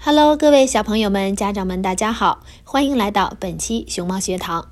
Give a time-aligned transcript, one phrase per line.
[0.00, 4.70] ！Hello，各位小朋友们、家长们，大家好，欢迎来到本期熊猫学堂。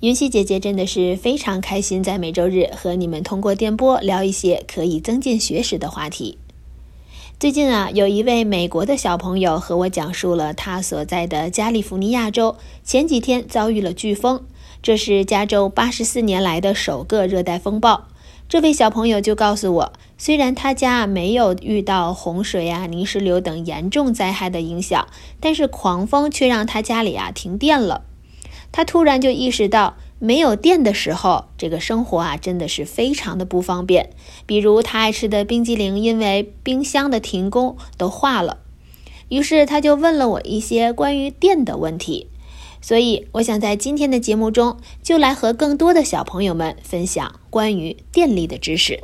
[0.00, 6.38] 云溪姐姐真的是非常开心，在每周日和你们通过电波聊一些可以增进学识的话题。
[7.44, 14.44] 最近啊，有一位美国的小朋友和我讲述了他所在的加利福尼亚州前几天遭遇了飓风，
[14.82, 18.08] 这是加州八十四年来的首个热带风暴。
[18.48, 25.06] 这位小朋友就告诉我，虽然他家没有遇到洪水啊、泥石流等严重灾害的影响，
[25.38, 28.04] 但是狂风却让他家里啊停电了。
[28.72, 34.10] 他突然就意识到，没有电的时候，这个生活啊真的是非常的不方便。
[34.46, 38.58] 比如他爱吃的冰激凌，因为冰箱的停工都化了。
[39.28, 42.28] 于是他就问了我一些关于电的问题。
[42.80, 49.00] 所以，我想在今天的节目中，就来和更多的小朋友们分享关于电力的知识。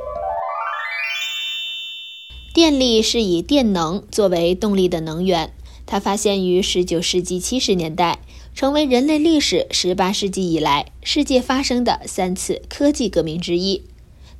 [2.53, 5.53] 电力是以电能作为动力的能源，
[5.87, 8.19] 它发现于19世纪70年代，
[8.53, 13.83] 成为人类历史18世纪以来世界发生的三次科技革命之一。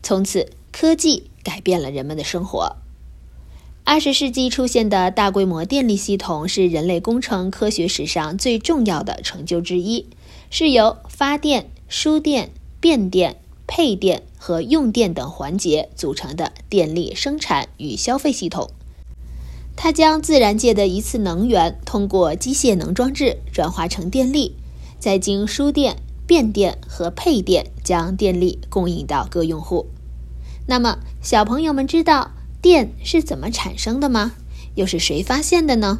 [0.04, 2.78] 从此，科技改变了人们的生活。
[3.84, 10.06] 二十世纪出现的大规模电力系统是人类工程科学史上最重要的成就之一，
[10.50, 18.70] 是由发电、输电、变电、配电和用电等环节组成的电力生产与消费系统。
[19.76, 24.56] 它将自然界的一次能源通过机械能装置转化成电力，
[25.00, 29.88] 再经输电、变电和配电将电力供应到各用户。
[30.68, 32.32] 那么，小朋友们知道？
[32.62, 34.34] 电是怎么产生的吗？
[34.76, 36.00] 又是谁发现的呢？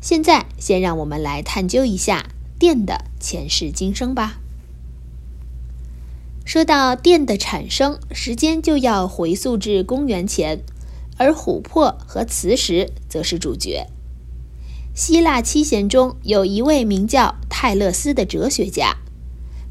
[0.00, 4.40] 现在，先让我们来探究一下电的前世今生吧。
[6.44, 10.62] 说到电的产生，时间就要回溯至公元前，
[11.18, 13.86] 而琥珀和磁石则是主角。
[14.94, 18.96] 希腊七贤中有一位名叫泰勒斯的哲学家，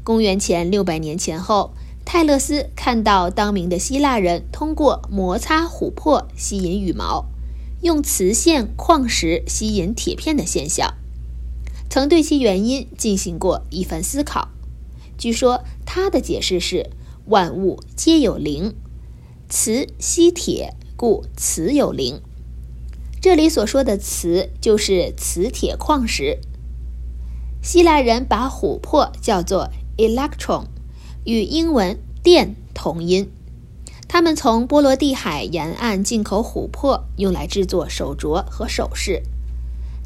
[0.04, 1.72] 公元前六百年前后。
[2.10, 7.26] 泰勒斯看到当明的希腊人通过摩擦琥珀吸引羽毛，
[7.82, 10.94] 用磁线矿石吸引铁片的现象，
[11.90, 14.48] 曾对其原因进行过一番思考。
[15.18, 16.88] 据说他的解释是：
[17.26, 18.74] 万物皆有灵，
[19.50, 22.20] 磁吸铁，故磁有灵。
[23.20, 26.40] 这里所说的磁就是磁铁矿石。
[27.62, 30.64] 希腊人把琥珀叫做 electron。
[31.24, 33.30] 与英文“电”同音，
[34.08, 39.22] 他们从波罗的海沿岸进口琥珀，用来制作手镯和首饰。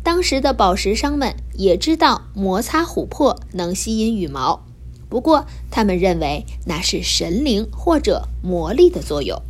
[0.02, 4.66] 当时的宝石商们也知道摩擦琥珀能吸引羽毛，
[5.08, 9.40] 不过他们认为那是神灵或者魔力的作用。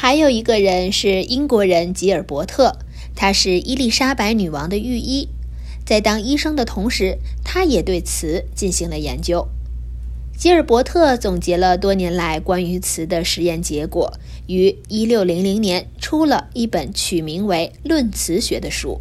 [0.00, 2.78] 还有一个人是英国人吉尔伯特，
[3.16, 5.28] 他是伊丽莎白女王的御医，
[5.84, 9.48] 在当医生的同时，他也对磁进行了研究。
[10.36, 14.12] 吉尔伯特总结了多年来关于磁的实验结果，
[14.46, 19.00] 于1600年出了一本取名为《论磁学》的书。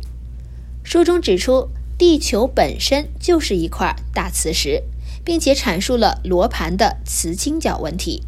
[0.83, 4.81] 书中指出，地球本身就是一块大磁石，
[5.23, 8.23] 并且阐述了罗盘的磁倾角问题。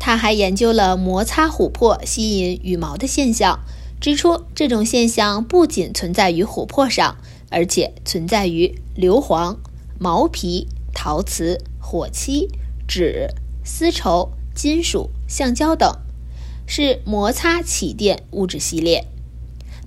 [0.00, 3.60] 他还研究了摩擦琥珀吸引羽毛的现象，
[4.00, 7.16] 指出这种现象不仅存在于琥珀上，
[7.50, 9.58] 而且存在于硫磺、
[10.00, 11.60] 毛皮、陶瓷。
[11.82, 12.48] 火漆、
[12.86, 13.30] 纸、
[13.64, 15.98] 丝绸、金属、橡胶等，
[16.64, 19.06] 是摩擦起电物质系列。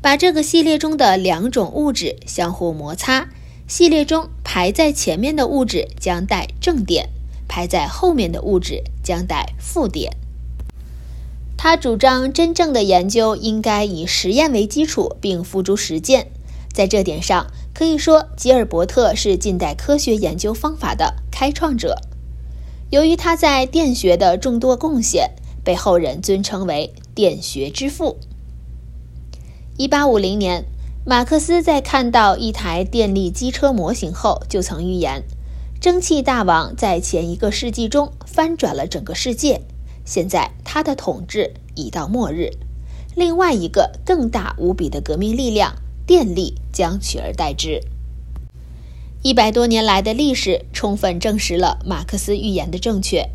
[0.02, 3.30] 把这个系列中的两种物质相互摩擦，
[3.70, 7.08] 系列中排在前面的物质将带正电，
[7.48, 10.16] 排在后面的物质将带负电。
[11.58, 16.28] 他主张真正的研究应该以实验为基础，并付诸实践。
[16.74, 22.02] 在这点上，可以说吉尔伯特是近代科学研究方法的开创者。
[22.90, 25.32] 由于他在电学的众多贡献，
[25.64, 28.18] 被后人尊称为“电学之父”。
[29.78, 30.66] 一八五零年，
[31.06, 35.24] 马克思在看到一台电力机车模型后，就曾预言：
[35.84, 39.64] 蒸汽大王在前一个世纪中翻转了整个世界，
[40.06, 42.52] 现在他的统治已到末日，
[43.18, 45.76] 另外一个更大无比的革命力量。
[46.08, 47.82] 电力将取而代之。
[49.24, 53.30] 一百多年来的历史充分证实了马克思预言的正确。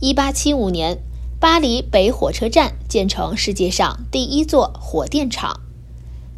[0.00, 1.02] 一八七五年，
[1.38, 5.60] 巴黎北火车站建成世界上第一座火电厂，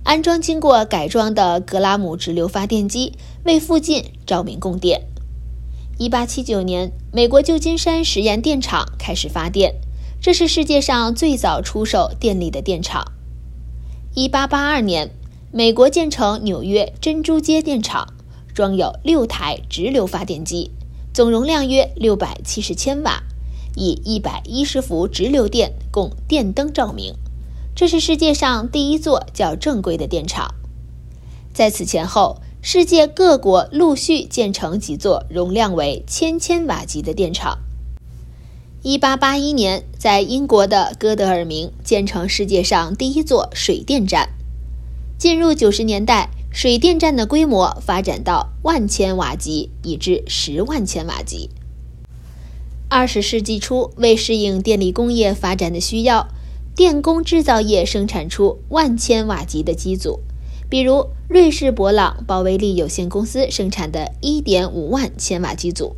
[0.03, 3.13] 安装经过改装的格拉姆直流发电机，
[3.45, 5.07] 为附近照明供电。
[5.99, 9.77] 一八七九年，美国旧金山实验电厂开始发电，
[10.21, 13.13] 这是世界上最早出售电力的电厂。
[14.15, 15.11] 一八八二年。
[15.53, 18.13] 美国建成纽约珍珠街电厂，
[18.53, 20.71] 装有六台直流发电机，
[21.15, 23.23] 总容量约六百七十千瓦，
[23.75, 27.15] 以一百一十伏直流电供电灯照明。
[27.75, 30.53] 这是世界上第一座较正规的电厂。
[31.55, 37.59] 在此前后，世界各国陆续建成几座容量为千千瓦级的电厂。
[38.83, 44.31] 一八八一年，在英国的哥德尔明建成世界上第一座水电站。
[45.17, 51.51] 进入九十年代，水电站的规模发展到万千瓦级，以至十万千瓦级。
[52.89, 56.27] 二十世纪初，为适应电力工业发展的需要，
[56.75, 60.19] 电工制造业生产出万千瓦级的机组，
[60.69, 65.97] 比如瑞士博朗鲍威利有限公司生产的一点五万千瓦机组。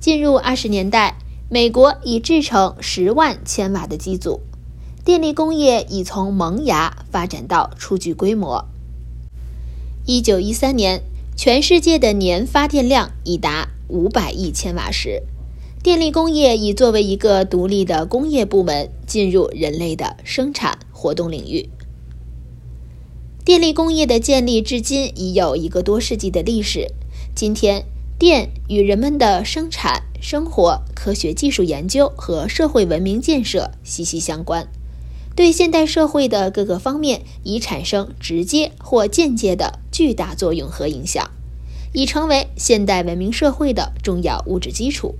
[0.00, 4.40] 进入二十年代，美国已制成十万千瓦的机组。
[5.04, 8.64] 电力工业已从萌芽发展到初具规模。
[10.06, 11.02] 一九一三年，
[11.36, 15.22] 全世界的年发电量已达五百亿千瓦时，
[15.82, 21.68] 电力工业已作为一个独立的工业部门进入人类的生产活动领域。
[23.44, 26.90] 电力工业的建立至今已有一个多世纪的历史。
[27.34, 27.84] 今天，
[28.18, 34.66] 电与人们的生产、生活、科学技术研究和社会文明建设息息相关。
[35.36, 41.30] 对现代社会的各个方面已产生直接或间接的巨大作用和影响，
[41.92, 45.16] 已成为现代文明社会的重要物质基础。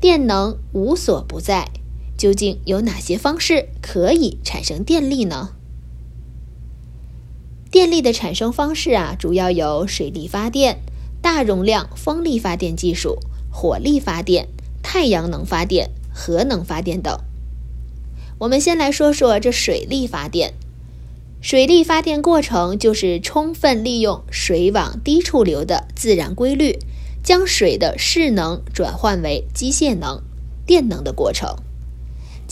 [0.00, 1.70] 电能无所不在，
[2.18, 5.50] 究竟有哪些方式可以产生电力呢？
[7.74, 10.78] 电力的产生方式啊，主要有水力发电、
[11.20, 13.18] 大容量风力发电技术、
[13.50, 14.46] 火力发电、
[14.80, 17.18] 太阳能发电、核能发电等。
[18.38, 20.54] 我们先来说说这水力发电。
[21.40, 26.78] 水力发电过程就是充分利用水往低处流的自然规律，
[27.24, 30.22] 将水的势能转换为机械能、
[30.64, 31.56] 电能的过程。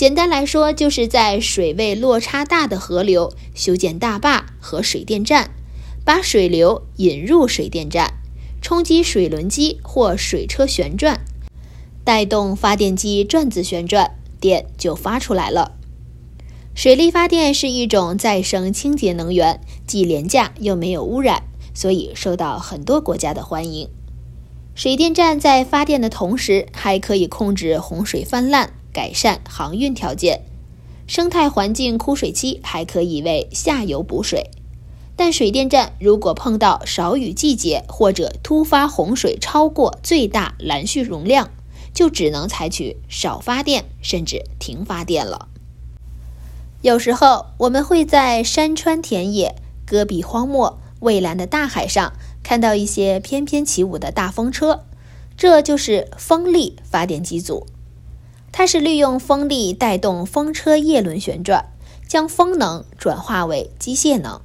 [0.02, 5.52] 简单来说，就是在水位落差大的河流修建大坝和水电站，
[6.04, 8.14] 把水流引入水电站，
[8.60, 11.20] 冲击水轮机或水车旋转，
[12.02, 14.10] 带动发电机转子旋转。
[14.40, 15.76] 电就发出来了。
[16.74, 23.88] 水力发电是一种再生清洁能源，既廉价又没有污染，所以受到很多国家的欢迎。
[24.74, 30.42] 水电站在发电的同时，还可以控制洪水泛滥，改善航运条件。
[31.06, 34.50] 生态环境枯水期还可以为下游补水。
[35.14, 41.50] 但水电站如果碰到少雨季节或者突发洪水超过最大拦蓄容量，
[41.92, 45.48] 就只能采取少发电，甚至停发电了。
[46.80, 54.84] 有时候我们会在山川田野、戈壁荒漠、蔚蓝的大海上看到一些翩翩起舞的大风车，
[55.36, 57.66] 这就是风力发电机组。
[58.52, 61.72] 它是利用风力带动风车叶轮旋转，
[62.06, 64.40] 将风能转化为机械能，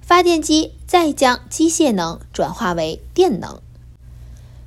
[0.00, 3.60] 发电机再将机械能转化为电能。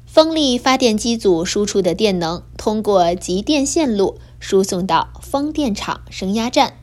[0.06, 6.74] 风力发电机组输出的电能通过集电线路输送到风电场升压站。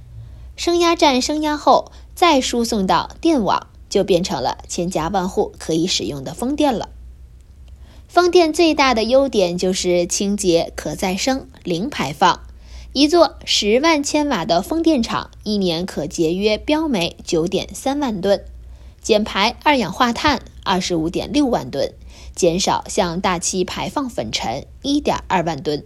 [0.55, 6.91] 升压站升压后，再输送到电网，就变成了千家万户可以使用的风电了。
[8.13, 12.43] 风电最大的优点就是清洁、可再生、零排放。
[12.93, 18.45] 一座十万千瓦的风电场，一年可节约标煤九点三万吨，
[19.01, 21.95] 减排二氧化碳二十五点六万吨，
[22.35, 25.83] 减少向大气排放粉尘一点二万吨。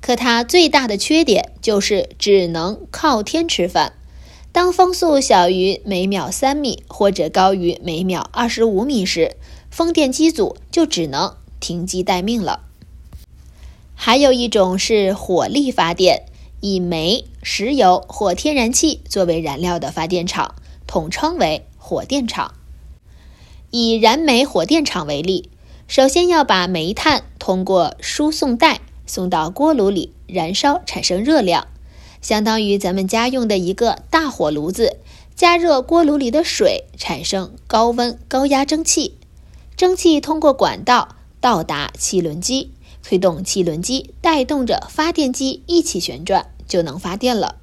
[0.00, 3.92] 可它最大的缺点就是只能靠天吃饭。
[4.50, 9.36] 当风速小于每秒三米或者高于每秒二十五米时，
[9.70, 12.60] 风电机组就只能停机待命了。
[13.94, 16.24] 还有一种是火力发电，
[16.60, 20.54] 以煤、石油或天然气作为燃料的发电厂，
[20.86, 22.54] 统称为火电厂。
[23.70, 25.48] 以燃煤火电厂为例，
[25.86, 28.80] 首先要把煤炭通过输送带。
[29.06, 31.66] 送到锅炉里燃烧，产生热量，
[32.22, 34.98] 相当于咱们家用的一个大火炉子，
[35.34, 39.16] 加热锅炉里的水，产生高温高压蒸汽。
[39.80, 42.70] 蒸汽通过管道到达汽轮机，
[43.02, 47.56] 推动汽轮机带动着发电机一起旋转，就能发电了。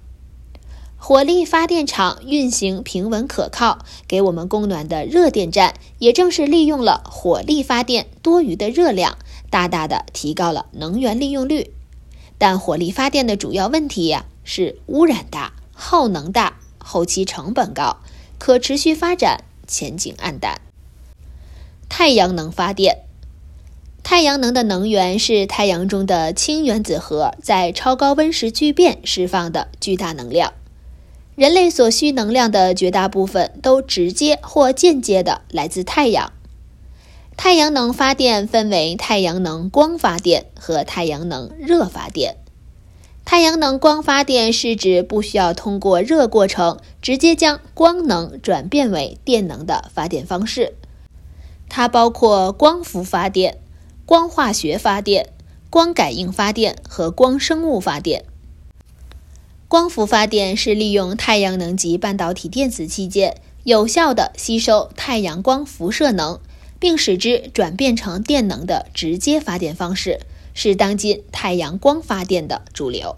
[0.98, 9.20] 火力发电厂运行平稳可靠，给我们供暖的热电站，也正是利用了火力发电多余的热量。
[9.52, 11.70] 大大的提高了能源利用率，
[12.40, 17.98] 但火力发电的主要问题呀是污染大、耗能大、后期成本高、
[18.40, 20.62] 可持续发展前景暗淡。
[21.90, 23.00] 太阳能发电，
[24.04, 30.54] 太阳能的能源是太阳中的氢原子核在超高温时聚变释放的巨大能量。
[31.36, 36.34] 人类所需能量的绝大部分都直接或间接的来自太阳。
[37.36, 42.38] 太阳能发电分为太阳能光发电和太阳能热发电。
[43.24, 50.74] 太阳能光发电是指不需要通过热过程，直接将光能转变为电能的发电方式。
[51.70, 53.58] 它包括光伏发电、
[54.06, 55.30] 光化学发电、
[55.70, 58.26] 光感应发电和光生物发电。
[59.68, 66.40] 光伏发电是利用太阳能及半导体电子器件，有效的吸收太阳光辐射能。
[66.80, 70.20] 并使之转变成电能的直接发电方式，
[70.54, 73.16] 是当今太阳光发电的主流。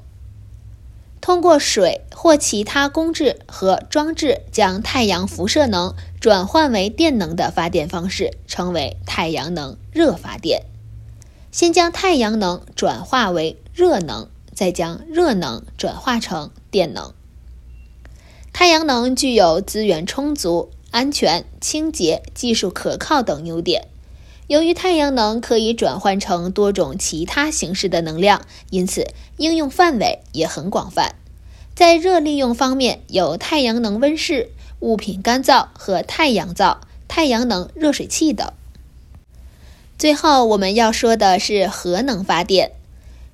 [1.21, 10.63] 通过水或其他工具和装置将太阳辐射能转换为电能的发电方式，称为太阳能热发电。
[11.51, 17.13] 先将太阳能转化为热能，再将热能转化成电能。
[18.53, 20.71] 太阳能具有资源充足。
[20.91, 23.89] 安全、清洁、技术可靠等优点。
[24.49, 29.05] 由于太阳能可以转换成多种其他形式的能量，因此
[29.37, 31.13] 应用范围也很广泛。
[31.75, 38.51] 在热利用方面，有太阳能温室、物品干燥和太阳灶、太阳能热水器等。
[39.99, 42.71] 最后，我们要说的是核能发电。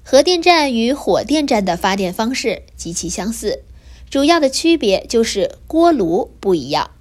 [0.03, 3.63] 核电站与火电站的发电方式极其相似，
[4.09, 6.91] 主要的区别就是锅炉不一样。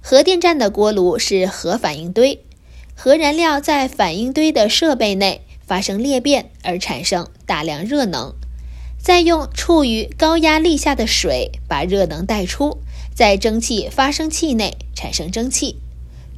[0.00, 2.44] 核电站的锅炉是核反应堆，
[2.96, 8.34] 核燃料在反应堆的设备内发生裂变而产生大量热能，
[8.98, 12.78] 再用处于高压力下的水把热能带出，
[13.14, 15.78] 在蒸汽发生器内产生蒸汽，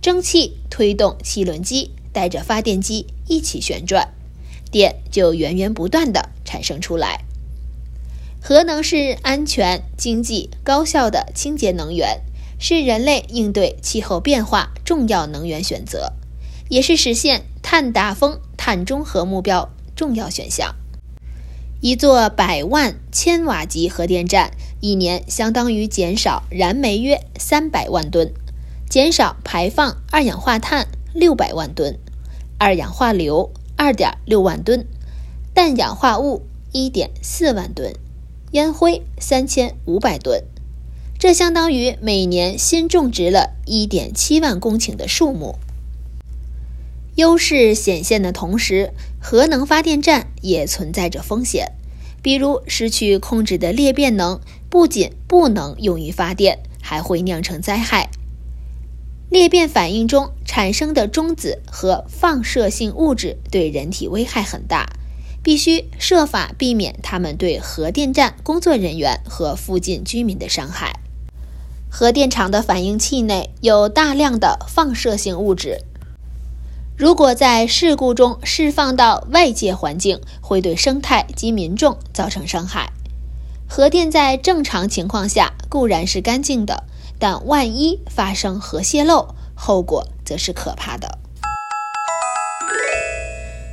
[0.00, 4.08] 蒸汽推动汽轮机带着发电机一起旋转，
[4.70, 7.25] 电就源源不断的产生出来。
[8.40, 12.22] 核能是安全、经济、高效的清洁能源。
[12.58, 16.14] 是人类应对气候变化重要能源选择，
[16.68, 20.75] 也是实现碳达峰、碳中和目标重要选项。
[21.80, 28.32] 一座百万千瓦级核电站，一年相当于减少燃煤约三百万吨，
[28.88, 31.99] 减少排放二氧化碳六百万吨，
[32.58, 34.87] 二氧化硫二点六万吨，
[35.54, 36.42] 氮氧化物
[36.73, 37.94] 一点四万吨，
[38.52, 40.42] 烟灰三千五百吨。
[41.18, 45.56] 这相当于每年新种植了1.7万公顷的树木。
[47.16, 51.73] 优势显现的同时，核能发电站也存在着风险，
[52.23, 58.11] 比如失去控制的裂变能、不仅不能用于发电，还会酿成灾害。
[59.30, 64.87] 裂变反应中产生的中子和放射性物质对人体危害很大，
[65.42, 71.00] 必须设法避免它们对核电站工作人员和附近居民的伤害。
[71.90, 75.80] 核电厂的反应器内有大量的放射性物质，
[76.96, 82.90] 如果在事故中释放到外界环境，会对生态及民众造成伤害。
[83.68, 86.84] 核电在正常情况下固然是干净的。
[87.18, 91.18] 但万一发生核泄漏，后果则是可怕的。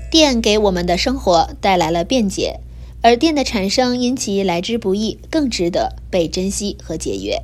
[0.10, 2.62] 电给我们的生活带来了便捷，
[3.02, 7.42] 而电的产生因其来之不易，更值得被珍惜和节约。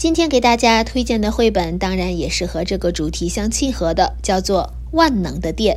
[0.00, 5.76] 今天给大家推荐的绘本，当然也是和这个主题相契合的，叫做《万能的电》。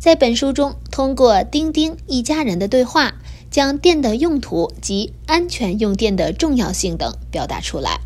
[0.00, 3.14] 在本书中，通过丁丁一家人的对话，
[3.48, 8.00] 将电的用途及安全用电的重要性等表达出来。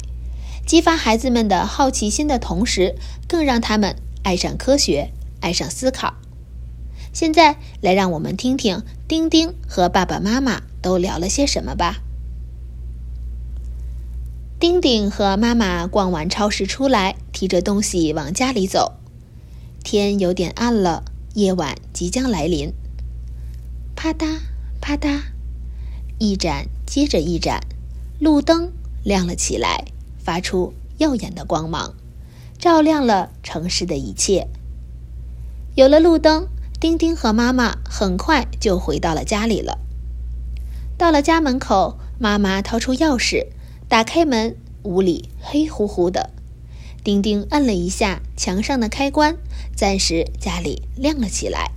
[0.67, 6.17] 激发孩子们的好奇心的同时，更让他们爱上科学，爱上思考。
[7.15, 12.03] 现在，来让我们听听丁丁和爸爸妈妈都聊了些什么吧。
[14.61, 18.93] 丁丁和妈妈逛完超市出来，提着东西往家里走。
[19.83, 21.03] 天有点暗了，
[21.33, 22.71] 夜晚即将来临。
[23.97, 24.39] 啪嗒
[24.79, 25.21] 啪嗒，
[26.19, 27.59] 一盏接着一盏，
[28.19, 28.71] 路灯
[29.03, 29.87] 亮了起来。
[30.23, 31.95] 发出耀眼的光芒，
[32.59, 34.47] 照亮了城市的一切。
[35.75, 36.47] 有了路灯，
[36.79, 39.79] 丁丁和妈妈很快就回到了家里了。
[40.99, 43.47] 到了家门口，妈妈掏出钥匙，
[43.91, 44.55] 打开门，
[44.85, 46.31] 屋里黑乎乎的。
[47.03, 49.37] 丁丁摁了一下墙上的开关，
[49.75, 51.73] 暂时家里亮了起来。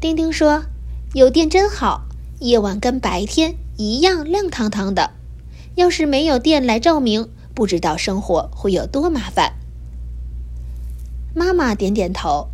[0.00, 0.64] 丁丁说
[1.12, 2.06] ：“有电真好，
[2.40, 5.10] 夜晚跟白天一样亮堂堂的。”
[5.76, 9.56] 要是没有电来照明，不知道生活会有多麻烦。
[11.34, 12.48] 妈妈点点头：“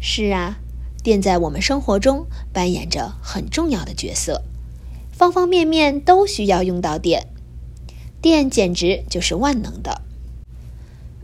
[0.00, 0.56] 是啊，
[1.02, 4.42] 电在我们生活中扮演着很重要的角色，
[5.12, 7.26] 方方面面都需要用到电。
[8.20, 10.02] 电简直就是万能的。”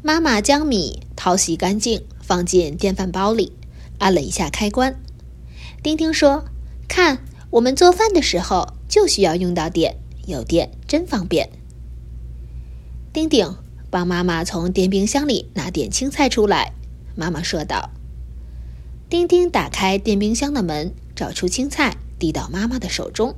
[0.02, 3.52] 妈妈将米淘洗干净，放进电饭煲里，
[3.98, 5.00] 按了一下开关。
[5.82, 6.44] 丁丁说
[6.88, 11.50] ：“看，我们做饭的时候就需要用到电。”有电真方便。
[13.12, 13.56] 丁丁
[13.90, 16.72] 帮妈妈从电冰箱里拿点青菜出来，
[17.14, 17.90] 妈妈说道。
[19.10, 23.34] 丁丁打开电冰箱的门，找出青菜，递到妈妈的手中。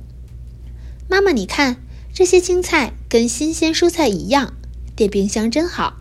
[1.09, 1.75] 妈妈，你看，
[2.17, 4.55] 这些青菜跟新鲜蔬菜一样，
[4.95, 5.97] 电冰箱真好。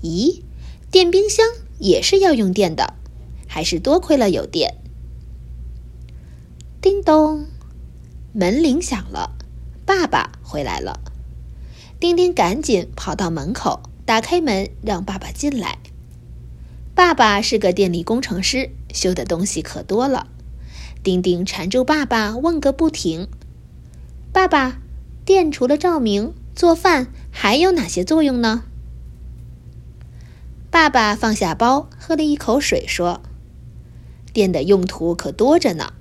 [0.00, 0.42] 咦，
[0.92, 1.44] 电冰箱
[1.80, 2.94] 也是要用电的，
[3.48, 4.76] 还是多亏了有电。
[6.80, 7.48] 叮咚，
[8.32, 9.32] 门铃响了。
[9.84, 11.00] 爸爸回来了，
[11.98, 15.78] 丁丁赶紧跑到门口，打开门让爸爸进来。
[16.94, 20.28] 爸爸是个电力工程师，修的东西可多了。
[21.02, 23.26] 丁丁缠住爸爸问个不停
[24.32, 24.80] ：“爸爸，
[25.24, 28.64] 电除了照明、做饭，还有哪些作用呢？”
[30.70, 33.22] 爸爸放下包，喝了一口水，说
[34.32, 35.92] ：“电的用途可多着呢，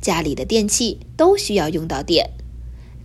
[0.00, 2.30] 家里的电器都需要用到电。”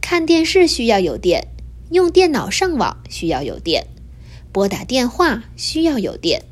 [0.01, 1.47] 看电视需要有电，
[1.91, 3.87] 用电脑上网需要有电，
[4.51, 6.43] 拨打电话需要有电，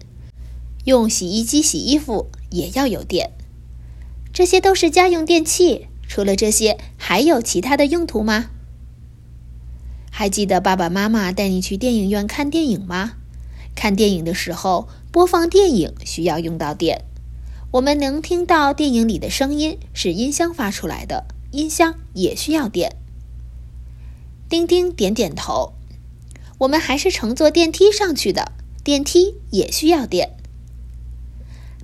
[0.86, 3.32] 用洗衣机洗衣服也要有电。
[4.32, 5.88] 这些都是家用电器。
[6.08, 8.52] 除了这些，还有其他的用途吗？
[10.10, 13.14] 还记得爸爸妈妈带你去电影院看电影吗？
[13.76, 17.06] 看电影的时候，播放电影需要用到电。
[17.72, 22.98] 我们能听到电影里的声音是音箱发出来的，音箱也需要电。
[24.50, 25.74] 丁丁点点头。
[26.58, 28.52] 我们还是乘坐电梯上去的，
[28.84, 30.36] 电梯也需要电。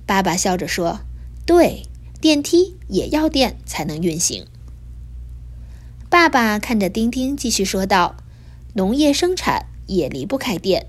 [0.04, 1.00] 爸爸笑着说
[1.46, 1.84] ：“对，
[2.20, 4.46] 电梯也要电才能运行。”
[6.08, 8.16] 爸爸看着丁丁，继续说道
[8.74, 10.86] ：“农业生产也离不开电，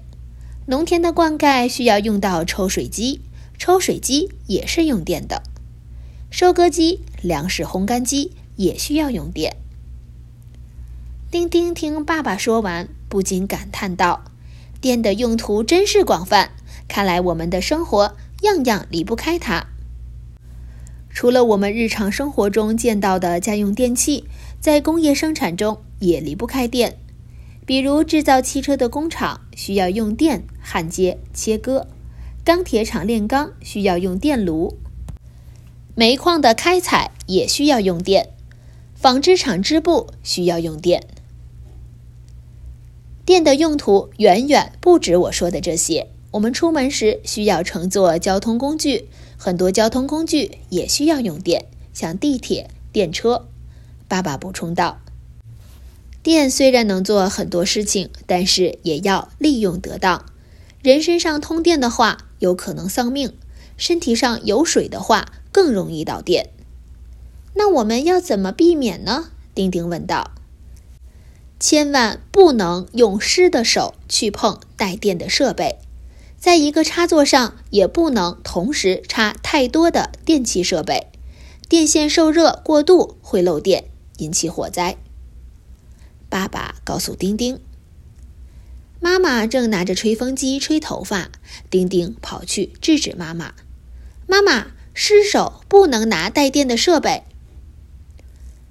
[0.67, 3.21] 农田的灌溉需要用到抽水机，
[3.57, 5.41] 抽水机也是用电的。
[6.29, 9.55] 收割机、粮食烘干机也需要用电。”
[11.31, 14.25] 丁丁听爸爸说完，不禁感叹道
[14.79, 16.51] ：“电的用途真是广泛，
[16.87, 19.65] 看来我们的生活样样离不开它。
[21.17, 24.25] 除了我们日常生活中见到的家用电器，
[24.59, 26.95] 在工业生产中也离不开电。
[27.65, 31.87] 比如制造汽车的工厂需要用电焊接、切割；
[32.45, 34.75] 钢铁厂炼钢需要用电炉；
[35.95, 38.27] 煤矿的开采也需要用电；
[38.93, 41.03] 纺织厂织布需要用电。”
[43.25, 46.09] 电的用途远远不止我说的这些。
[46.31, 53.47] 我们出门时需要乘坐交通工具，很多交通工具也需要用电，像地铁、电车。
[54.07, 54.99] 爸爸补充道
[56.23, 60.25] ：“电虽然能做很多事情，但是也要利用得当。
[60.81, 63.29] 人身上通电的话，有可能丧命；
[63.77, 66.49] 身体上有水的话，更容易导电。
[67.53, 70.31] 那我们要怎么避免呢？”丁丁问道。
[71.59, 75.79] 千万不能用湿的手去碰带电的设备，
[76.47, 81.07] 在一个插座上也不能同时插太多的电器设备，
[81.67, 84.95] 电线受热过度会漏电，引起火灾。
[86.29, 87.59] 爸爸告诉丁丁，
[89.01, 91.31] 妈妈正拿着吹风机吹头发，
[91.69, 93.53] 丁丁跑去制止妈妈
[94.25, 97.23] ：“妈妈，湿手不能拿带电的设备。”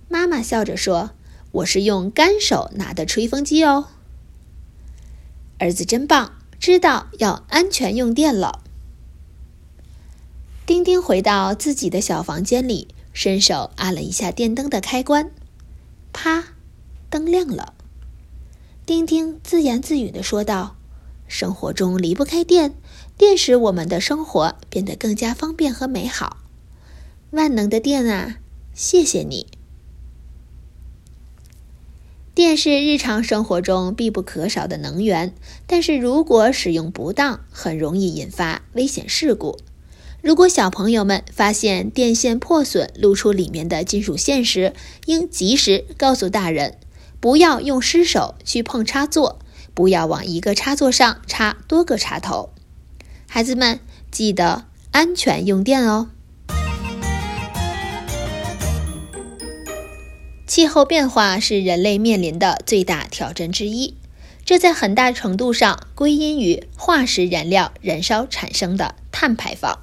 [0.09, 1.11] 妈妈笑着说。
[1.53, 3.89] 我是用干手拿的吹风机哦。
[5.59, 6.36] 儿子真棒，
[6.67, 8.61] 知道要安全用电了。
[10.67, 15.31] 丁丁回到自己的小房间里，伸手按了一下电灯的开关，
[16.13, 16.43] 啪，
[17.09, 17.73] 灯亮了。
[18.85, 20.75] 丁丁自言自语的说道
[21.29, 22.75] ：“生活中离不开电，
[23.17, 26.39] 电使我们的生活变得更加方便和美好。
[27.31, 28.39] 万能的电啊，
[28.75, 29.47] 谢谢你。”
[32.37, 35.33] 电是日常生活中必不可少的能源，
[35.67, 39.59] 但是如果使用不当，很容易引发危险事故。
[40.21, 44.75] 如果小朋友们发现电线破损、露出里面的金属线时，
[45.07, 46.77] 应及时告诉大人，
[47.21, 49.39] 不要用湿手去碰插座，
[49.73, 52.51] 不要往一个插座上插多个插头。
[53.27, 56.11] 孩子们记得安全用电哦。
[60.47, 63.95] 气候变化是人类面临的最大挑战之一，
[64.45, 69.81] 这在很大程度上归因于化石燃料燃烧产生的碳排放。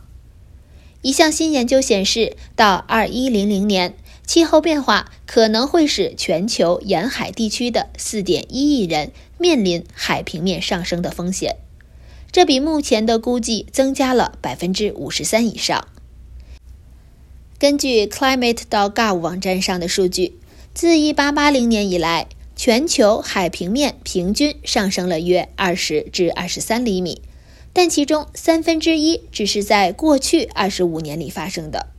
[1.02, 3.94] 一项新研究显示，到2100年，
[4.26, 11.58] 气候变化可能会使全球沿海地区的4.1亿人面临海平面上升的风险，
[12.32, 15.90] 这比目前的估计增加了53%以上。
[17.60, 20.38] 根据 Climate.gov 网站上的数据。
[20.74, 27.22] 自1880年以来，全球海平面平均上升了约20至23厘米，
[27.72, 31.90] 但其中三分之一只是在过去25年里发生的。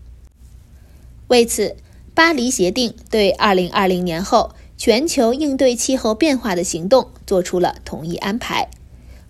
[1.28, 1.76] 为此，
[2.14, 8.68] 巴黎协定对2020年后全球应对气候变化的行动做出了统一安排，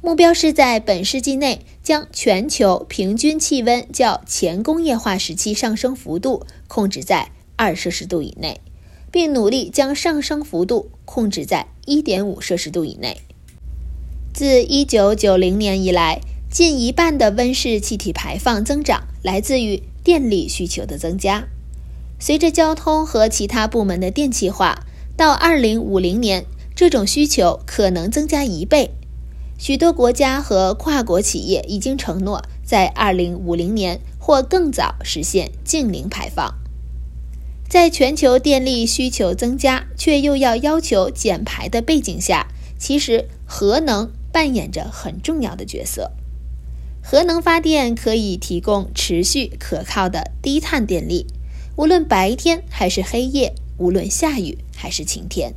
[0.00, 8.62] 目标是在本世纪内将全球平均气温较前工业化时期上升幅度控制在2摄氏度以内。
[9.14, 13.20] 并努力将上升幅度控制在1.5摄氏度以内。
[14.32, 21.46] 自1990年以来，近一半的温室气体排放增长来自于电力需求的增加。
[22.18, 24.84] 随着交通和其他部门的电气化，
[25.16, 28.90] 到2050年，这种需求可能增加一倍。
[29.56, 36.52] 许多国家和跨国企业已经承诺在2050年或更早实现净零排放。
[37.74, 42.46] 在全球电力需求增加，却又要要求减排的背景下，
[42.78, 46.12] 其实核能扮演着很重要的角色。
[47.02, 51.26] 核能发电可以提供持续可靠的低碳电力，
[51.74, 55.52] 无论白天还是黑夜，无论下雨还是晴天。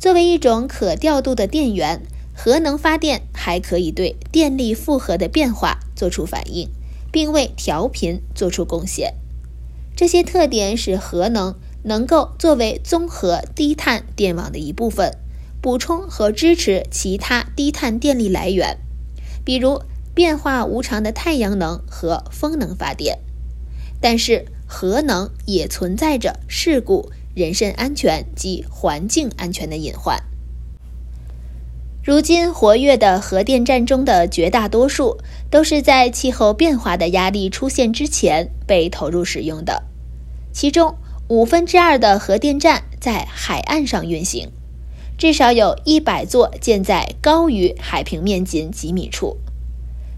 [0.00, 2.02] 作为一种可调度的电源，
[2.34, 6.68] 核能发电还可以对电力负荷的变化做出反应，
[7.12, 9.14] 并为调频做出贡献。
[9.98, 15.16] 这些特点使核能能够作为综合低碳电网的一部分，
[15.60, 18.78] 补充和支持其他低碳电力来源，
[19.44, 19.82] 比如
[20.14, 23.18] 变化无常的太阳能和风能发电。
[24.00, 30.22] 但是，核能也存在着事故、人身安全及环境安全的隐患。
[32.04, 35.18] 如今，活跃的核电站中的绝大多数
[35.50, 39.84] 都是在气候变化的压力出现之前被投入使用的。
[40.52, 40.96] 其中
[41.28, 44.50] 五分之二的核电站在海岸上运行，
[45.16, 49.36] 至少有一百座建在高于海平面仅几米处。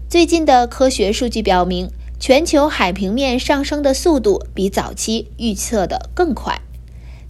[0.09, 1.89] 最近的科学数据表明，
[2.19, 6.61] 全球海平面上升的速度比早期预测的更快。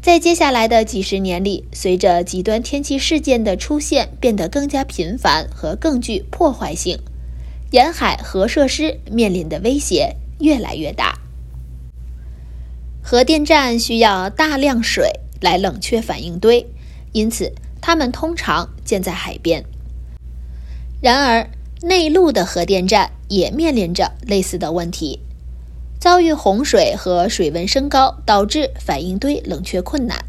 [0.01, 6.99] 在接下来的几十年里，随着极端天气事件的出现变得更加频繁和更具破坏性，
[7.71, 11.17] 沿海核设施面临的威胁越来越大。
[13.01, 16.67] 核电站需要大量水来冷却反应堆，
[17.13, 19.63] 因此它们通常建在海边。
[21.01, 21.49] 然而，
[21.81, 25.19] 内陆的核电站也面临着类似的问题，
[25.97, 30.25] 遭遇洪水和水温升高，导致反应堆冷却困难。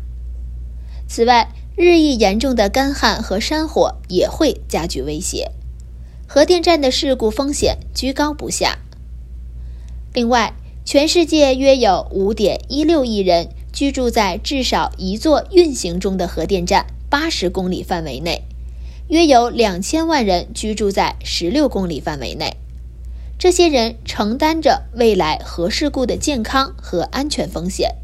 [1.09, 5.51] 此外，日益严重的干旱和山火也会加剧威胁，
[6.27, 8.79] 核电站的事故风险居高不下。
[10.15, 10.55] 另外，
[10.85, 18.43] 全世界约有5.16亿人居住在至少一座运行中的核电站80公里范围内。
[19.09, 22.57] 约有两千万人居住在十六公里范围内，
[23.39, 27.95] 这些人承担着未来核事故的健康和安全风险。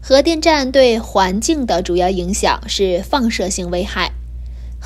[0.00, 4.12] 核电站对环境的主要影响是放射性危害。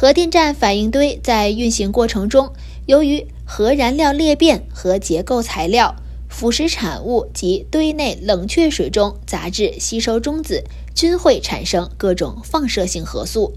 [0.01, 2.53] 核电站反应堆在运行过程中，
[2.87, 5.97] 由于核燃料裂变和结构材料、
[6.29, 10.63] 腐蚀产物及堆内冷却水中杂质吸收中子，
[10.95, 13.55] 均会产生各种放射性核素。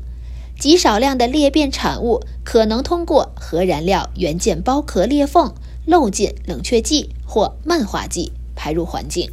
[0.60, 5.54] 极少量的裂变产物可能通过核燃料元件包壳裂缝
[5.86, 9.30] 漏进冷却剂或慢化剂排入环境。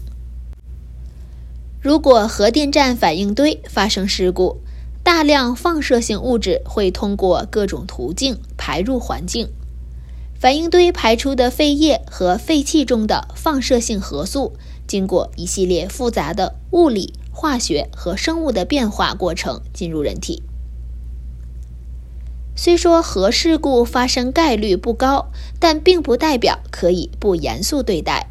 [1.80, 4.60] 如果核电站反应堆发生事故，
[5.08, 9.48] 大量放射性物质会通过各种途径排入环境。
[10.38, 14.52] 反应堆排出的废液和废气中的放射性核素，
[14.86, 20.42] 经过一系列复杂的物理、化学和生物的变化过程进入人体。
[22.54, 28.28] 虽说核事故发生概率不高，但并不代表可以不严肃对待。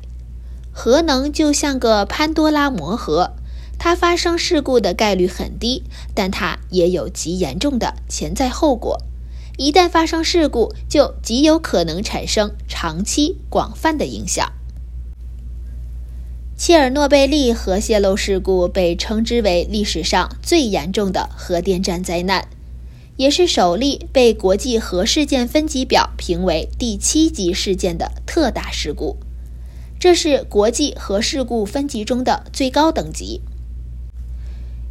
[0.71, 3.33] 核能就像个潘多拉魔盒，
[3.79, 9.01] 它发生事故的概率很低，但它也有极严重的潜在后果。
[9.57, 14.51] 一旦发生事故，就极有可能产生长期广泛的影响。
[16.55, 22.47] 切尔诺贝利核泄漏事故被称之为历史上最严重的核电站灾难。
[23.15, 29.17] 也是首例被国际核事件分级表评为第七级事件的特大事故，
[29.99, 33.41] 这是国际核事故分级中的最高等级。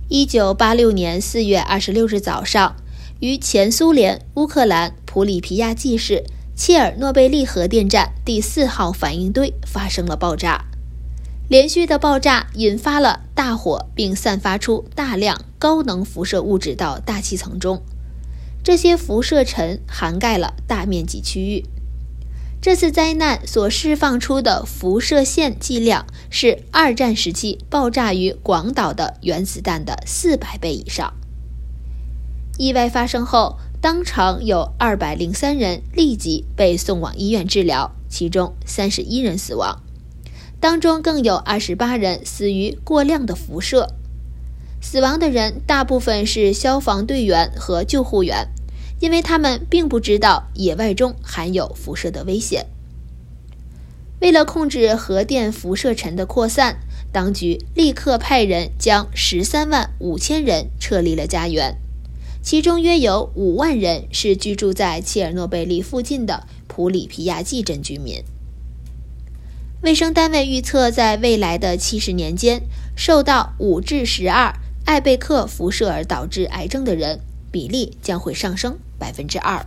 [0.09, 2.77] 一九八六年四月二十六日早上，
[3.19, 6.23] 于前苏联乌克兰普里皮亚季市
[6.55, 10.67] 切尔诺贝利核电站第四号反应堆发生了爆炸，
[11.49, 17.83] 连续的爆炸引发了大火，并散发出大量高能辐射物质到大气层中。
[18.63, 21.65] 这些辐射尘涵盖了大面积区域。
[22.67, 31.15] 这次灾难所释放出的辐射线剂量是二战时期爆炸于广岛的原子弹的四百倍以上。
[32.59, 39.81] 意外发生后，当场有二百零三人立即被送往医院治疗，其中三十一人死亡，
[40.59, 43.95] 当中更有二十八人死于过量的辐射。
[44.83, 48.49] 死亡的人大部分是消防队员和救护员。
[48.99, 52.67] 因为他们并不知道野外中含有辐射的危险。
[54.21, 56.79] 为了控制核电辐射尘的扩散，
[57.13, 61.77] 当局立刻派人将十三万五千人撤离了家园，
[62.43, 68.23] 其中约有五万人是居住在切尔诺贝利附近的普里皮亚季镇居民。
[69.83, 72.63] 卫生单位预测，在未来的七十年间，
[72.97, 74.55] 受到五至十二
[74.87, 77.21] 艾贝克辐射而导致癌症的人
[77.53, 78.79] 比例将会上升。
[78.99, 79.65] 百分之二。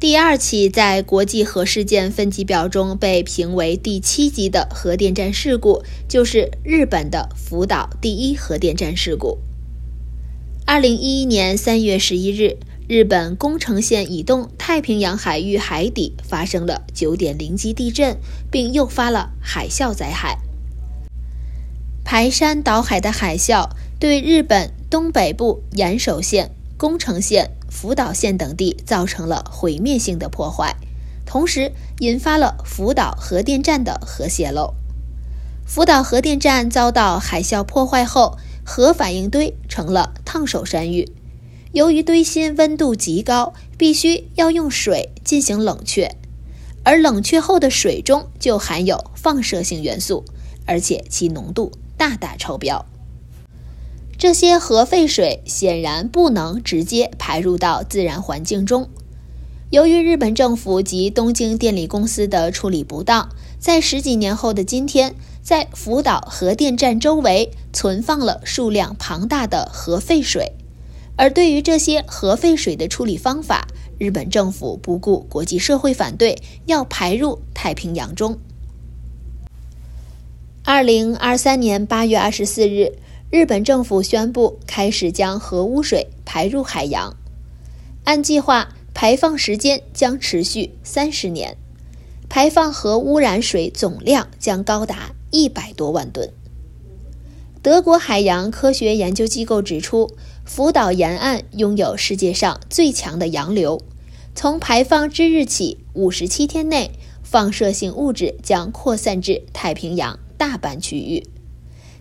[0.00, 9.38] 第二起在国际核事件分级表中被评为第七级的核电站事故，就是日本的福岛第一核电站事故。
[10.66, 12.56] 二零一一年三月十一日，
[12.88, 18.16] 日本宫城县以东太平洋海域海底发生了九点零级地震，
[18.50, 20.38] 并诱发了海啸灾害。
[22.04, 26.50] 排山倒海的海啸对日本东北部岩手县。
[26.82, 30.74] 宫城县、福岛县等地造成了毁灭性的破坏，
[31.24, 34.74] 同时引发了福岛核电站的核泄漏。
[35.64, 41.12] 福岛核电站遭到海啸破坏后，核反应堆成了烫手山芋。
[41.70, 46.16] 由于堆芯温度极高，必须要用水进行冷却，
[46.82, 50.24] 而冷却后的水中就含有放射性元素，
[50.66, 52.84] 而且其浓度大大超标。
[54.22, 58.88] 这些核废水显然不能直接排入到自然环境中。
[59.70, 70.52] 由于日本政府及东京电力公司的处理不当，在十几年后的今天，在福岛核电站周围存放了数量庞大的核废水。
[71.16, 73.66] 而对于这些核废水的处理方法，
[73.98, 78.38] 日本政府不顾国际社会反对，要排入太平洋中。
[80.62, 82.92] 二零二三年八月二十四日。
[83.32, 87.16] 日本政府宣布开始将核污水排入海洋，
[88.04, 91.56] 按计划排放时间将持续三十年，
[92.28, 96.30] 排放核污染水总量将高达一百多万吨。
[97.62, 100.10] 德国海洋科学研究机构指出，
[100.44, 103.80] 福岛沿岸拥有世界上最强的洋流。
[104.34, 106.90] 从排放之日起，五十七天内，
[107.22, 111.26] 放射性物质将扩散至太平洋大半区域。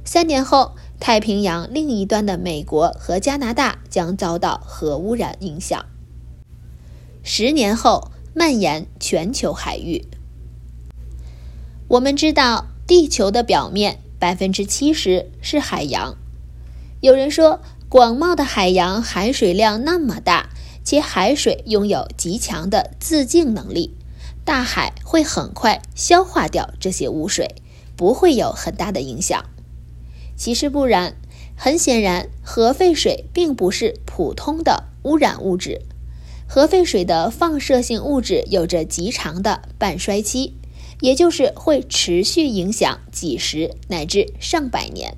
[0.04, 5.84] 三年后，太平洋另一端的美国和加拿大将遭到核污染影响。
[7.24, 10.06] 十年后，蔓延全球海域。
[11.88, 13.98] 我们知道，地球的表面。
[14.20, 16.16] 百分之七十是海洋。
[17.00, 17.60] 有人说，
[17.90, 20.52] 广袤的海洋海水量那么大，
[20.84, 23.98] 且海水拥有极强的自净能力，
[24.46, 27.56] 大海会很快消化掉这些污水，
[27.96, 29.44] 不会有很大的影响。
[30.42, 31.16] 其实不然，
[31.56, 35.84] 很显然，核废水并不是普通的污染物质，
[36.48, 40.56] 核废水的放射性物质有着极长的半衰期。
[41.00, 45.16] 也就是会持续影响几十乃至上百年，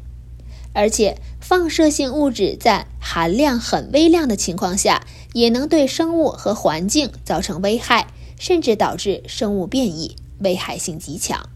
[0.74, 8.08] 而且放射性物质在含量很微量的情况下，也能对生物和环境造成危害，
[8.38, 11.50] 甚至导致生物变异，危害性极强。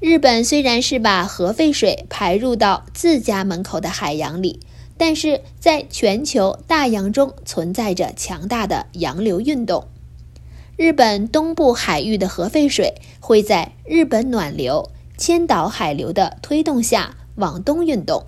[0.00, 4.60] 日本虽然是把核废水排入到自家门口的海洋里，
[4.96, 9.88] 但是在全球大洋中存在着强大的洋流运动。
[10.76, 18.24] 日本东部海域的核废水会在日本暖流、千岛海流的推动下往东运动，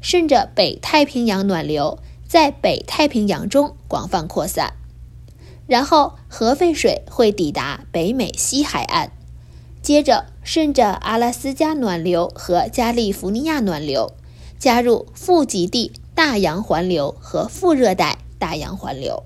[0.00, 4.72] 顺着北太平洋暖流在北太平洋中广泛扩散，
[5.66, 9.12] 然后核废水会抵达北美西海岸，
[9.90, 14.12] 接着顺着阿拉斯加暖流和加利福尼亚暖流
[14.56, 19.24] 加入副极地大洋环流和副热带大洋环流。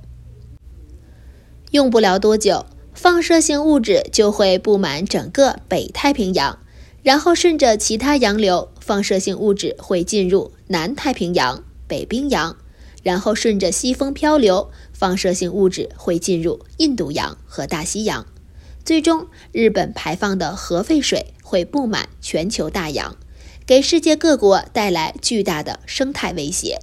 [1.72, 6.59] 用不了多久，放射性物质就会布满整个北太平洋，
[7.03, 12.57] 然后顺着其他洋流，放射性物质会进入南太平洋、北冰洋，
[13.03, 18.27] 然后顺着西风漂流，放射性物质会进入印度洋和大西洋，
[18.85, 23.16] 最终日本排放的核废水会布满全球大洋，
[23.64, 26.81] 给世界各国带来巨大的生态威胁。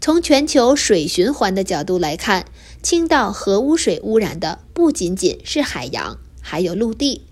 [0.00, 2.46] 从全球水循环的角度来看，
[2.82, 7.22] 青岛核污水污染的不仅仅是海洋，还有陆地。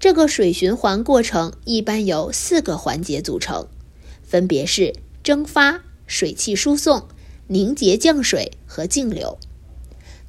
[0.00, 3.68] 这个水循环过程一般由四个环节组成，
[4.24, 7.06] 分别是蒸发、水汽输送、
[7.46, 9.38] 凝结降水和径流。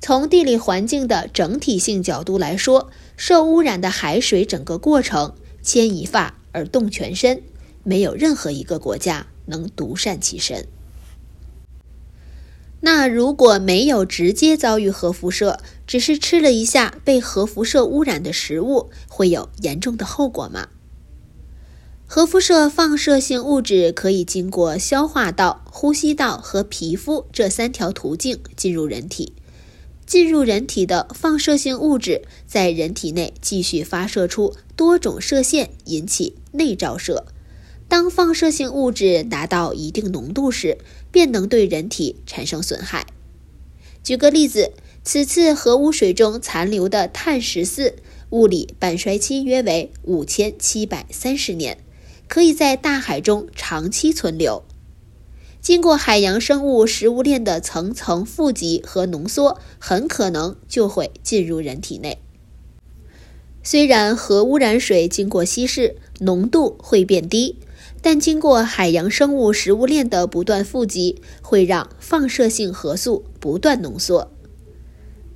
[0.01, 7.43] 从地理环境的整体性角度来说，受污染的海水整个过程牵一发而动全身，
[7.83, 10.67] 没有任何一个国家能独善其身。
[12.81, 20.69] 那如果没有直接遭遇核辐射，只是吃了一下被核辐射污染的食物，会有严重的后果吗？
[22.07, 29.33] 核辐射放射性物质可以经过消化道、呼吸道和皮肤这三条途径进入人体。
[30.10, 37.28] 进入人体的放射性物质在人体内继续发射出多种射线，引起内照射。
[37.88, 40.80] 当放射性物质达到一定浓度时，
[41.12, 43.06] 便能对人体产生损害。
[44.04, 47.98] 举个例子，此次核污水中残留的碳十四
[48.32, 51.78] 物理半衰期约为五千七百三十年，
[52.28, 54.63] 可以在大海中长期存留。
[55.62, 62.19] 经过海洋生物食物链的层层富集和浓缩，很可能就会进入人体内。
[63.62, 67.58] 虽然核污染水经过稀释，浓度会变低。
[68.02, 74.32] 但经过海洋生物食物链的不断富集，会让放射性核素不断浓缩。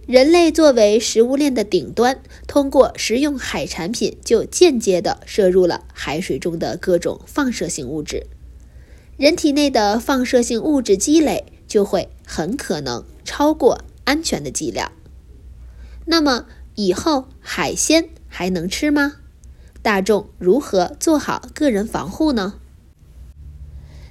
[0.08, 8.28] 人类作为食物链的顶端，通过食用海产品，就间接地摄入了海水中的各种放射性物质。
[9.24, 14.92] 人体内的放射性物质积累就会很可能超过安全的剂量。
[16.04, 16.46] 那么
[16.76, 19.14] 以后海鲜还能吃吗？
[19.82, 22.56] 大众如何做好个人防护呢？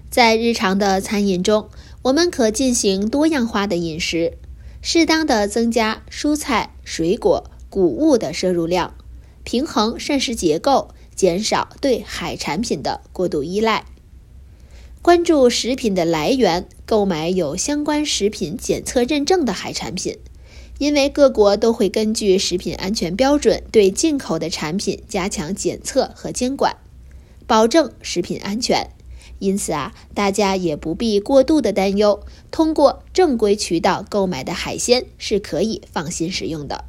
[0.08, 1.68] 在日常的餐饮中，
[2.04, 4.38] 我们可进行多样化的饮食，
[4.80, 8.94] 适当的增加蔬菜、水果、谷物的摄入量，
[9.44, 13.84] 平衡膳食结构，减少对海产品的过度依赖。
[15.03, 20.16] 关注食品的来源，购买有相关食品检测认证的海产品。
[20.78, 26.76] 因为各国都会根据食品安全标准对进口的产品加强检测和监管，
[27.48, 28.90] 保证食品安全，
[29.40, 32.24] 因此啊，大家也不必过度的担忧。
[32.53, 36.84] 通过正规渠道购买的海鲜是可以放心食用的。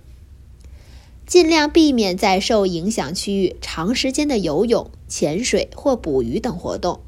[1.25, 7.01] 尽量避免在受影响区域长时间的游泳、潜水或捕鱼等活动，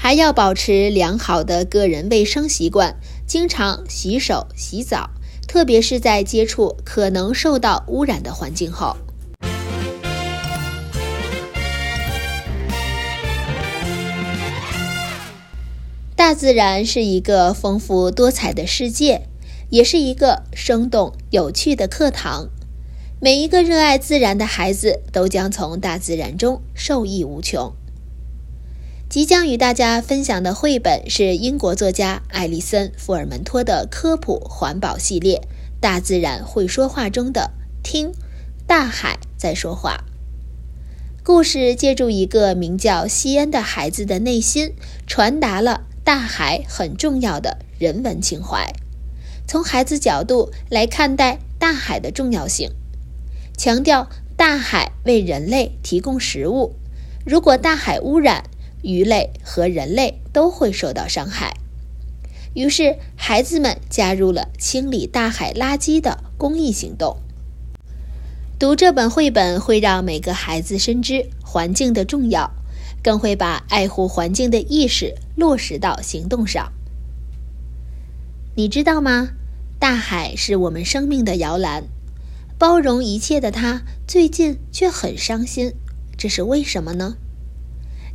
[0.00, 2.96] 还要保持良好的个人卫生习惯，
[3.26, 5.10] 经常洗手、洗澡，
[5.48, 8.96] 特别是在接触可能受到污染的环境后。
[16.14, 19.22] 大自然是一个丰富多彩的世界，
[19.68, 22.48] 也是一个生动有趣的课堂。
[23.20, 27.74] 每一个热爱自然的孩子都将从大自然中受益无穷。
[29.08, 35.38] 即将与大家分享的绘本是英国作家艾丽森·福尔门托的科普环保系列
[35.80, 37.52] 《大自然会说话》中的
[37.82, 38.12] “听，
[38.66, 40.04] 大海在说话”。
[41.24, 44.74] 故事借助一个名叫西恩的孩子的内心，
[45.06, 45.84] 传达了。
[46.04, 48.72] 大海很重要的人文情怀，
[49.46, 52.70] 从孩子角度来看待大海的重要性，
[53.56, 56.74] 强调大海为人类提供食物，
[57.26, 58.44] 如果大海污染，
[58.82, 61.56] 鱼类和人类都会受到伤害。
[62.54, 67.16] 于是，孩子们加入了清理大海垃圾的公益行动。
[68.58, 72.50] 读这本绘本会让每个孩子深知环境的重要。
[73.00, 76.72] 更会把爱护环境的意识落实到行动上。
[78.56, 79.30] 你知道吗？
[79.78, 81.84] 大海是我们生命的摇篮，
[82.58, 85.74] 包容一切的它最近却很伤心，
[86.16, 87.16] 这是为什么呢？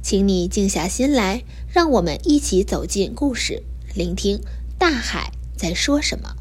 [0.03, 3.63] 请你静下心来，让我们一起走进故事，
[3.95, 4.41] 聆听
[4.77, 6.35] 大海在说什么。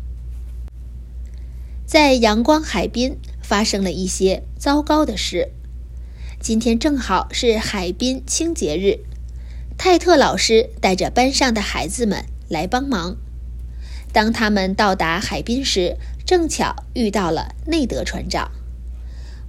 [1.87, 5.53] 在阳光海滨发生了一些糟糕的事。
[6.41, 8.99] 今天正好是海滨清洁日，
[9.79, 13.17] 泰特老师带着班上的孩子们来帮忙。
[14.13, 15.97] 当他们到达海滨时，
[16.27, 18.51] 正巧遇到了内德船长。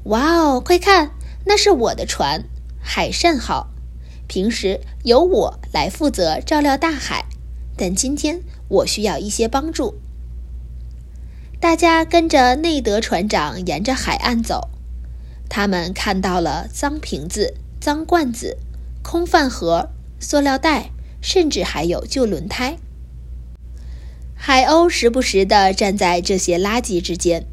[0.03, 2.43] 哇哦，快看，那是我的船——
[2.79, 3.72] 海善号。
[4.33, 7.25] 平时由我来负责照料大海，
[7.77, 9.93] 但今天我需要一些帮助。
[11.59, 14.69] 大家跟着内德船长沿着海岸走。
[15.47, 18.57] 他们看到了脏瓶子、脏罐子、
[19.03, 20.89] 空饭盒、塑料袋，
[21.21, 22.77] 甚至还有旧轮胎。
[24.33, 27.45] 海鸥时不时地站在这些垃圾之间，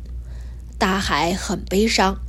[0.78, 2.22] 大海很悲伤。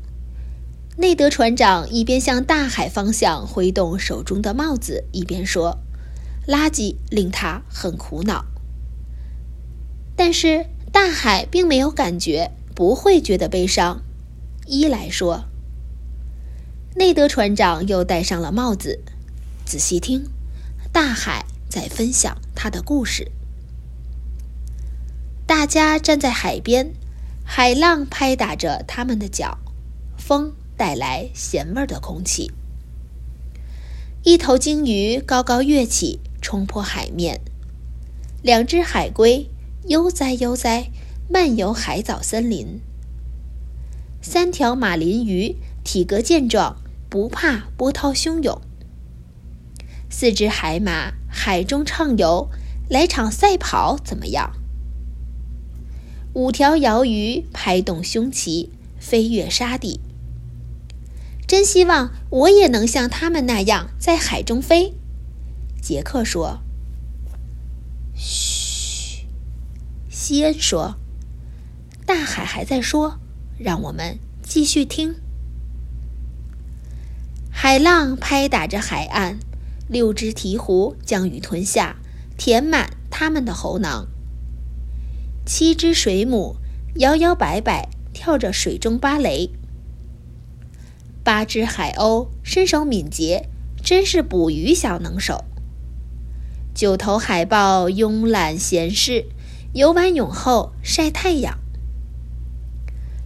[1.01, 5.79] 内德船长一边向大海方向挥动手中的帽子，一边说
[6.47, 8.45] ：“垃圾令他很苦恼。”
[10.15, 14.03] 但是大海并没有感觉，不会觉得悲伤。
[14.67, 15.45] 一来说。
[16.95, 18.99] 内德船长又戴上了帽子，
[19.65, 20.29] 仔细听，
[20.93, 23.31] 大海在分享他的故事。
[25.47, 26.93] 大家站在海边，
[27.43, 29.57] 海浪拍打着他们的脚，
[30.15, 32.51] 风带来咸味的空气。
[34.23, 37.35] 一头鲸鱼高高跃起，冲破海面；
[38.41, 39.47] 两只海龟
[39.87, 40.89] 悠哉悠哉
[41.29, 42.79] 漫游海藻森林；
[44.23, 46.77] 三条马林鱼体格健壮。
[47.07, 48.59] 不怕波涛汹涌，
[50.09, 52.49] 四只海马海中畅游，
[52.89, 54.51] 来场赛跑怎么样？
[56.33, 59.99] 五条鳐鱼拍动胸鳍，飞越沙地。
[61.51, 64.93] 真希望我也能像他们那样在海中飞。
[65.81, 66.61] 杰克说
[68.15, 69.25] ：“嘘。”
[70.09, 70.95] 西恩说
[72.07, 73.19] ：“大海还在说，
[73.57, 75.15] 让我们继续听。”
[77.51, 79.37] 海浪拍打着海岸，
[79.89, 81.97] 六只鹈鹕将鱼吞下，
[82.37, 84.07] 填满它们的喉囊。
[85.45, 86.55] 七只水母
[86.95, 89.51] 摇摇摆摆跳着水中芭蕾。
[91.31, 93.47] 八只海鸥身手敏捷，
[93.81, 95.45] 真是捕鱼小能手。
[96.75, 99.27] 九头海豹慵懒闲适，
[99.71, 101.57] 游完泳后晒太阳。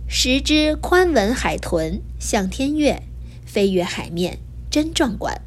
[0.08, 3.02] 十只宽吻海豚向天跃。
[3.44, 4.38] 飞越海面，
[4.70, 5.42] 真壮观。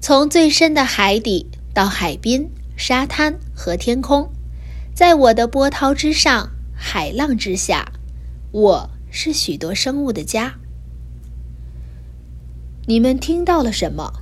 [0.00, 4.30] 从最深的海底到海滨、沙滩和天空，
[4.94, 7.90] 在我的波涛之上、海浪之下，
[8.52, 10.59] 我是许多生物的家。
[12.90, 14.12] 你们听到了什么？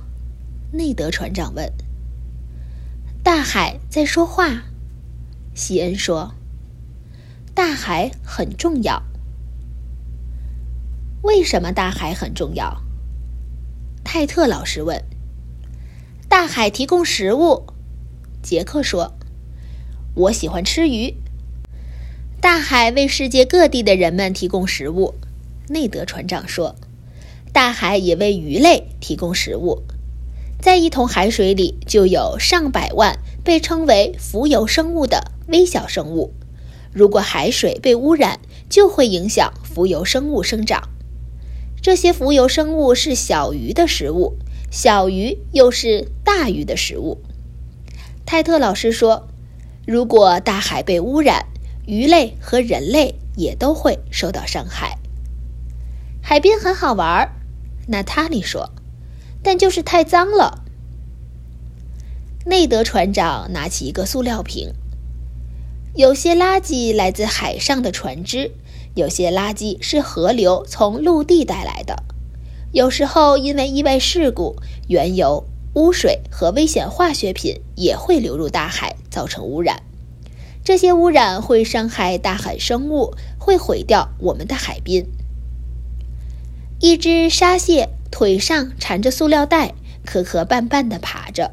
[0.73, 1.73] 内德船长问。
[3.23, 4.65] 大海在说话，
[5.55, 6.35] 西恩说。
[7.55, 9.01] 大海很重要。
[11.23, 12.83] 为什么大海很重要？
[14.03, 15.03] 泰特老师问。
[16.27, 17.73] 大海提供食物。
[18.43, 19.15] 杰克说
[20.13, 21.15] ：“我喜欢吃鱼。”
[22.39, 25.15] 大海为世界各地的人们提供食物。
[25.69, 26.75] 内德船长说
[27.51, 29.83] ：“大海也为鱼类提供食物。
[30.61, 36.33] 在一桶海水里就有上百万被称为浮游生物的微小生物。
[36.91, 38.39] 如果海水被污染，
[38.69, 40.89] 就会影响浮游生物生长。
[41.81, 44.37] 这些浮游生物是小鱼的食物，
[44.69, 47.19] 小鱼又是大鱼的食物。”
[48.25, 49.27] 泰特老师说
[49.87, 51.45] ：“如果大海被污染，
[51.87, 54.97] 鱼类和人类也都会受到伤害。”
[56.21, 57.31] 海边很好玩儿，
[57.91, 58.69] 娜塔莉说，
[59.41, 60.63] 但就是太脏了。
[62.45, 64.73] 内德船长拿起一个塑料瓶，
[65.95, 68.51] 有些垃圾来自海上的船只，
[68.93, 72.03] 有些垃圾是河流从陆地带来的，
[72.71, 74.55] 有时候因为意外事故，
[74.87, 79.81] 原油、污水和危险化学品也会流入大海，造成污染。
[80.63, 85.07] 这些污染会伤害大海生物，会毁掉我们的海滨。
[86.81, 89.73] 一只沙蟹腿上缠着塑料袋，
[90.05, 91.51] 磕磕绊绊地爬着。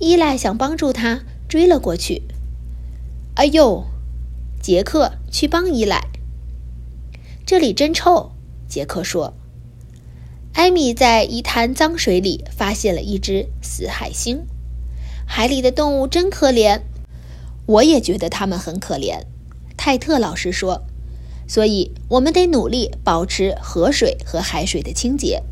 [0.00, 2.22] 伊莱想帮助它，追了过去。
[3.36, 3.84] 哎呦！
[4.60, 6.08] 杰克去帮伊莱。
[7.46, 8.32] 这里真臭，
[8.68, 9.32] 杰克说。
[10.54, 14.44] 艾米在一滩脏水里发现了一只死海星。
[15.24, 16.80] 海里的动物真可怜，
[17.66, 19.20] 我也觉得它们很可怜。
[19.76, 20.82] 泰特老师说。
[21.50, 25.42] 所以，我们得努力保持河水和海水的清洁。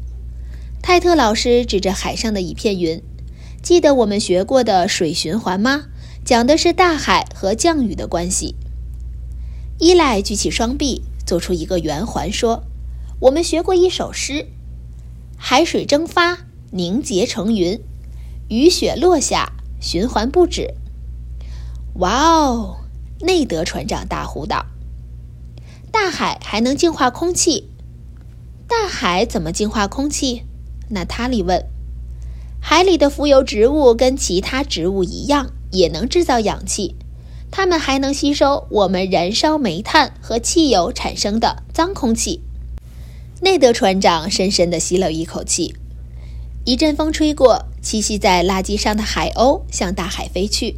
[0.80, 3.03] 泰特老师指着海上的一片云，
[3.64, 5.86] 记得我们学过的水循环吗？
[6.24, 8.55] 讲的是大海和降雨的关系。
[9.80, 12.62] 伊莱举起双臂，做出一个圆环，说
[13.22, 14.46] ：“我们学过一首诗：
[15.36, 17.80] 海水蒸发，凝结成云；
[18.49, 20.74] 雨雪落下，循环不止。”
[21.99, 22.76] 哇哦！
[23.22, 24.64] 内德船长大呼道。
[25.91, 27.68] 大海还能净化空气？
[28.66, 30.43] 大海怎么净化空气？
[30.91, 31.64] 娜塔莉问。
[32.61, 36.97] 海里的浮游植物跟其他植物一样，也能制造氧气。
[37.51, 42.43] 它们还能吸收我们燃烧煤炭和汽油产生的脏空气。
[43.41, 45.74] 内德船长深深地吸了一口气。
[46.64, 50.76] 一阵风吹过，栖息在垃圾上的海鸥向大海飞去。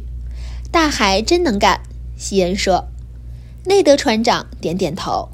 [0.71, 1.81] 大海真能干，
[2.15, 2.87] 西恩说。
[3.63, 5.29] 内德船长点点头，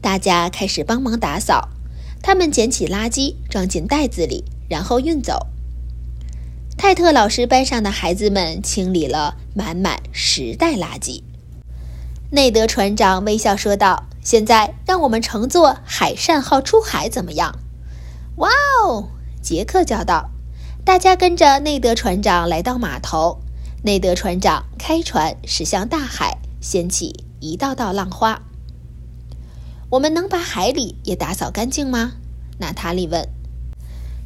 [0.00, 1.68] 大家开始帮忙打扫。
[2.20, 5.46] 他们捡起垃圾，装进袋子里，然后运走。
[6.76, 11.22] 泰特老师班上的孩子们清理了满满十袋垃圾。
[12.30, 17.60] 内德船长微笑说道：“现在让我们乘坐海善号出海，怎么样
[18.38, 18.50] ？”“哇
[18.84, 19.08] 哦！”
[19.40, 20.30] 杰克叫道。
[20.84, 23.38] 大家跟着内德船长来到码头。
[23.84, 27.26] 内德船长开船驶向大海，掀起。
[27.40, 28.40] 一道道浪花。
[29.90, 32.12] 我们能把海里也打扫干净吗？
[32.58, 33.28] 娜塔莉问。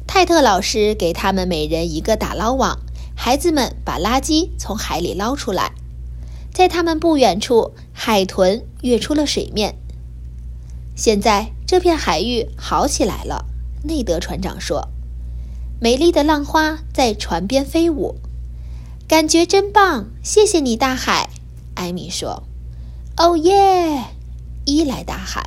[0.05, 2.79] 泰特老师给他们每人一个打捞网，
[3.15, 5.73] 孩子们把垃圾从海里捞出来。
[6.53, 9.75] 在他们不远处，海豚跃出了水面。
[10.95, 13.45] 现在这片海域好起来了，
[13.83, 14.87] 内德船长说。
[15.81, 18.15] 美丽的浪花在船边飞舞，
[19.07, 20.07] 感觉真棒！
[20.23, 21.29] 谢谢你，大海。
[21.77, 22.43] 艾米说。
[23.15, 24.03] 哦耶！
[24.65, 25.43] 伊莱大喊。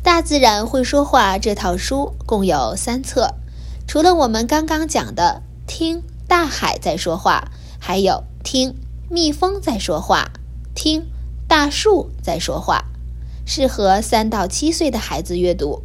[0.02, 3.34] 《大自然会说话》这套书共有三册，
[3.86, 8.74] 除了我们刚刚讲的“听大海在说话”，还有“听
[9.10, 10.30] 蜜蜂在说话”、
[10.74, 11.06] “听
[11.46, 12.84] 大树在说话”，
[13.46, 15.82] 适合三到七岁的孩子阅读。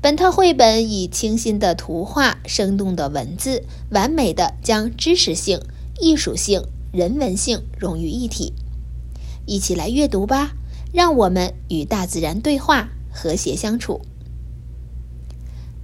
[0.00, 5.60] 本套绘本以清新的图画、生动的文字，完美的将知识性、
[6.00, 6.62] 艺术性、
[6.94, 8.52] 人文性融于一体。
[9.46, 10.52] 一起来阅读吧，
[10.92, 14.00] 让我们与大自然对话，和谐相处。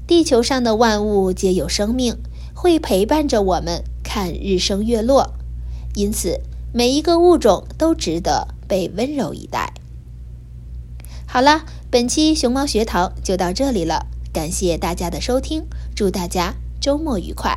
[0.06, 2.16] 地球上的万物皆有生命，
[2.54, 5.34] 会陪伴着我们看日升月落，
[5.94, 6.40] 因此
[6.72, 9.74] 每一个物种都值得被温柔以待。
[11.26, 17.56] 好了，本期熊猫学堂就到这里了，感谢大家的收听，祝大家周末愉快。